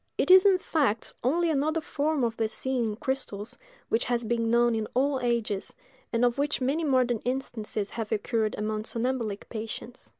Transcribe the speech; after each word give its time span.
It 0.17 0.31
is, 0.31 0.47
in 0.47 0.57
fact, 0.57 1.13
only 1.23 1.51
another 1.51 1.79
form 1.79 2.23
of 2.23 2.35
the 2.35 2.49
seeing 2.49 2.83
in 2.85 2.95
crystals, 2.95 3.55
which 3.87 4.05
has 4.05 4.23
been 4.23 4.49
known 4.49 4.73
in 4.73 4.87
all 4.95 5.19
ages, 5.21 5.75
and 6.11 6.25
of 6.25 6.39
which 6.39 6.59
many 6.59 6.83
modern 6.83 7.19
instances 7.19 7.91
have 7.91 8.11
occurred 8.11 8.55
among 8.57 8.85
somnambulic 8.85 9.47
patients. 9.49 10.09